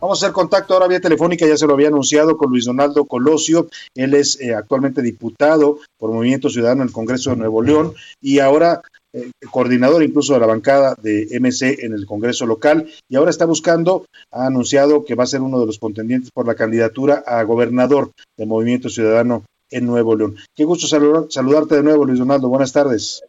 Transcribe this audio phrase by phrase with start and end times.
[0.00, 3.04] Vamos a hacer contacto ahora vía telefónica, ya se lo había anunciado, con Luis Donaldo
[3.04, 3.68] Colosio.
[3.94, 8.38] Él es eh, actualmente diputado por Movimiento Ciudadano en el Congreso de Nuevo León y
[8.38, 8.80] ahora
[9.12, 13.44] eh, coordinador incluso de la bancada de MC en el Congreso local y ahora está
[13.44, 17.42] buscando, ha anunciado que va a ser uno de los contendientes por la candidatura a
[17.42, 20.36] gobernador del Movimiento Ciudadano en Nuevo León.
[20.56, 22.48] Qué gusto saludarte de nuevo, Luis Donaldo.
[22.48, 23.22] Buenas tardes.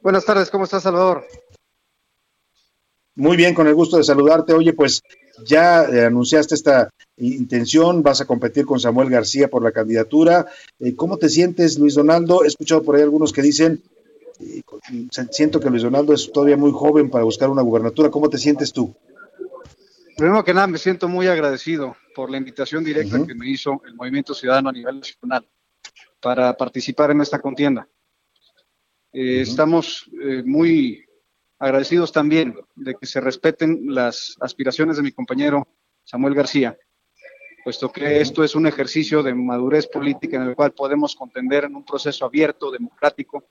[0.00, 1.26] Buenas tardes, ¿cómo estás, Salvador?
[3.14, 4.54] Muy bien, con el gusto de saludarte.
[4.54, 5.02] Oye, pues
[5.44, 10.46] ya eh, anunciaste esta intención, vas a competir con Samuel García por la candidatura.
[10.78, 12.44] Eh, ¿Cómo te sientes, Luis Donaldo?
[12.44, 13.82] He escuchado por ahí algunos que dicen,
[14.40, 14.62] eh,
[15.30, 18.10] siento que Luis Donaldo es todavía muy joven para buscar una gubernatura.
[18.10, 18.94] ¿Cómo te sientes tú?
[20.16, 23.94] Primero que nada, me siento muy agradecido por la invitación directa que me hizo el
[23.94, 25.44] Movimiento Ciudadano a nivel nacional
[26.20, 27.88] para participar en esta contienda.
[29.12, 30.08] Estamos
[30.44, 31.03] muy
[31.64, 35.66] agradecidos también de que se respeten las aspiraciones de mi compañero
[36.04, 36.76] Samuel García,
[37.64, 41.74] puesto que esto es un ejercicio de madurez política en el cual podemos contender en
[41.74, 43.48] un proceso abierto, democrático,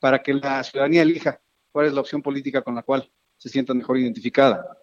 [0.00, 3.74] para que la ciudadanía elija cuál es la opción política con la cual se sienta
[3.74, 4.78] mejor identificada.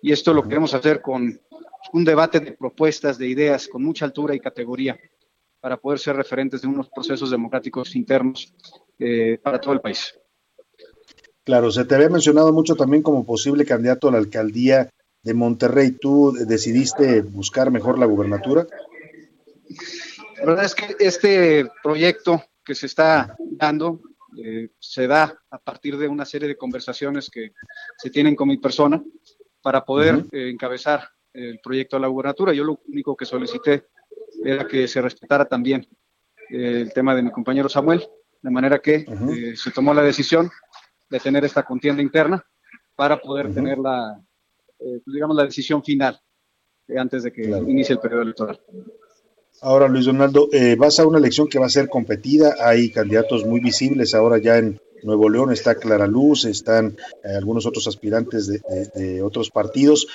[0.00, 1.38] Y esto lo queremos hacer con
[1.92, 4.98] un debate de propuestas, de ideas, con mucha altura y categoría,
[5.60, 8.54] para poder ser referentes de unos procesos democráticos internos
[8.98, 10.18] eh, para todo el país.
[11.48, 14.90] Claro, se te había mencionado mucho también como posible candidato a la alcaldía
[15.22, 15.92] de Monterrey.
[15.92, 18.66] ¿Tú decidiste buscar mejor la gubernatura?
[20.36, 24.02] La verdad es que este proyecto que se está dando
[24.36, 27.54] eh, se da a partir de una serie de conversaciones que
[27.96, 29.02] se tienen con mi persona
[29.62, 32.52] para poder eh, encabezar el proyecto a la gubernatura.
[32.52, 33.86] Yo lo único que solicité
[34.44, 35.88] era que se respetara también
[36.50, 38.06] eh, el tema de mi compañero Samuel,
[38.42, 39.06] de manera que
[39.56, 40.50] se tomó la decisión
[41.10, 42.44] de tener esta contienda interna
[42.96, 44.20] para poder tener la,
[44.80, 46.18] eh, pues, digamos, la decisión final
[46.88, 48.60] eh, antes de que inicie el periodo electoral.
[49.60, 53.44] Ahora, Luis Donaldo, eh, vas a una elección que va a ser competida, hay candidatos
[53.44, 59.22] muy visibles ahora ya en Nuevo León, está Clara Luz, están algunos otros aspirantes de,
[59.22, 60.08] otros partidos.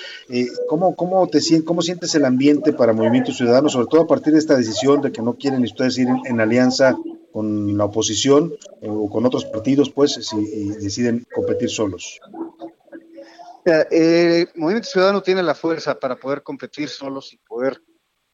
[0.68, 4.40] ¿cómo, cómo, te, ¿Cómo sientes el ambiente para Movimiento Ciudadano, sobre todo a partir de
[4.40, 6.98] esta decisión de que no quieren ustedes ir en alianza
[7.34, 12.20] con la oposición eh, o con otros partidos, pues, si deciden competir solos?
[13.64, 17.82] El eh, Movimiento Ciudadano tiene la fuerza para poder competir solos y poder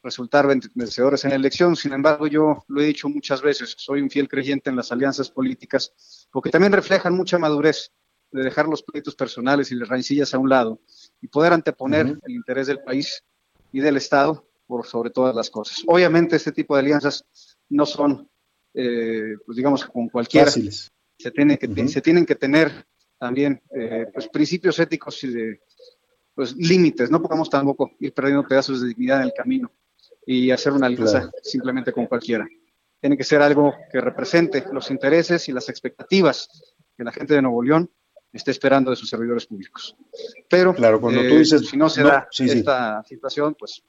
[0.02, 1.76] resultar vencedores en la elección.
[1.76, 5.30] Sin embargo, yo lo he dicho muchas veces, soy un fiel creyente en las alianzas
[5.30, 7.92] políticas, porque también reflejan mucha madurez
[8.30, 10.78] de dejar los proyectos personales y las rencillas a un lado
[11.22, 13.24] y poder anteponer el interés del país
[13.72, 15.82] y del Estado por sobre todas las cosas.
[15.86, 17.24] Obviamente, este tipo de alianzas
[17.70, 18.29] no son
[18.74, 20.50] eh, pues digamos, con cualquiera.
[20.50, 22.72] Se, tiene que, se tienen que tener
[23.18, 25.60] también eh, pues, principios éticos y de
[26.34, 27.10] pues, límites.
[27.10, 29.70] No podemos tampoco ir perdiendo pedazos de dignidad en el camino
[30.24, 32.48] y hacer una alianza simplemente con cualquiera.
[33.00, 36.48] Tiene que ser algo que represente los intereses y las expectativas
[36.96, 37.90] que la gente de Nuevo León
[38.32, 39.96] esté esperando de sus servidores públicos.
[40.48, 43.82] Pero claro, cuando tú eh, dices, si no se da esta situación, pues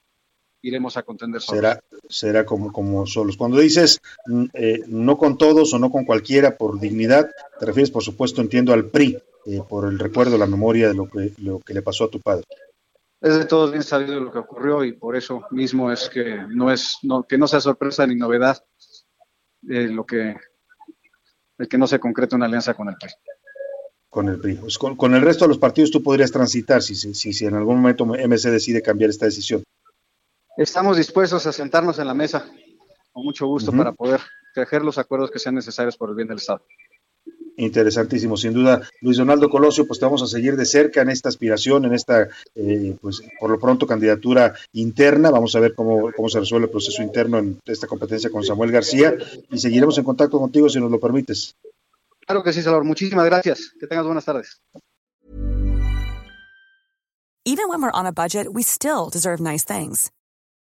[0.62, 3.36] iremos a contender Será, será como, como solos.
[3.36, 7.90] Cuando dices mm, eh, no con todos o no con cualquiera por dignidad, te refieres,
[7.90, 11.60] por supuesto, entiendo al PRI, eh, por el recuerdo, la memoria de lo que, lo
[11.60, 12.44] que le pasó a tu padre.
[13.20, 16.72] Es de todos bien sabido lo que ocurrió y por eso mismo es que no
[16.72, 18.64] es no, que no sea sorpresa ni novedad
[19.60, 20.34] de lo que
[21.58, 23.10] el que no se concrete una alianza con el PRI
[24.10, 24.54] con el PRI.
[24.56, 27.54] Pues con, con, el resto de los partidos tú podrías transitar si, si, si en
[27.54, 29.62] algún momento MC decide cambiar esta decisión.
[30.56, 32.46] Estamos dispuestos a sentarnos en la mesa
[33.12, 34.20] con mucho gusto para poder
[34.54, 36.62] tejer los acuerdos que sean necesarios por el bien del Estado.
[37.56, 38.88] Interesantísimo, sin duda.
[39.02, 42.28] Luis Donaldo Colosio, pues te vamos a seguir de cerca en esta aspiración, en esta,
[42.54, 45.30] eh, pues por lo pronto, candidatura interna.
[45.30, 48.72] Vamos a ver cómo, cómo se resuelve el proceso interno en esta competencia con Samuel
[48.72, 49.14] García
[49.50, 51.54] y seguiremos en contacto contigo si nos lo permites.
[52.26, 52.84] Claro que sí, Salvador.
[52.84, 53.72] Muchísimas gracias.
[53.78, 54.60] Que tengas buenas tardes.
[57.44, 60.10] Even when we're on a budget, we still deserve nice things.